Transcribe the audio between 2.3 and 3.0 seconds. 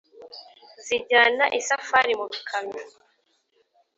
bikamyo